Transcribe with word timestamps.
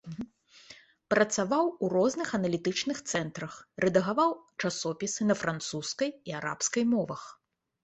Працаваў 1.13 1.65
у 1.85 1.89
розных 1.95 2.27
аналітычных 2.39 2.97
цэнтрах, 3.11 3.53
рэдагаваў 3.87 4.35
часопісы 4.61 5.21
на 5.31 5.39
французскай 5.45 6.09
і 6.33 6.39
арабскай 6.43 6.83
мовах. 6.99 7.23